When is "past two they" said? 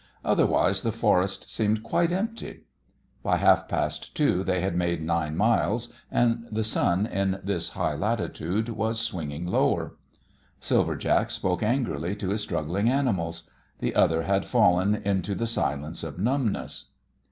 3.67-4.59